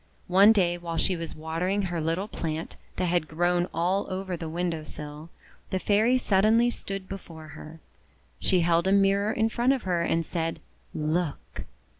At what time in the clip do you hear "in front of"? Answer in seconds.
9.31-9.83